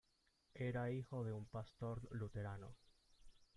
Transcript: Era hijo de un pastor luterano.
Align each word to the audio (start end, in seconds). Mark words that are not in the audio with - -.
Era 0.55 0.89
hijo 0.89 1.23
de 1.23 1.31
un 1.31 1.45
pastor 1.45 2.01
luterano. 2.09 2.73